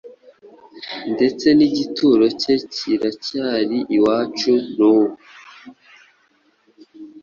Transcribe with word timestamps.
ndetse 1.13 1.47
n’igituro 1.57 2.25
cye 2.41 2.53
kiracyari 2.73 3.79
iwacu 3.97 4.51
n’ubu. 4.75 5.17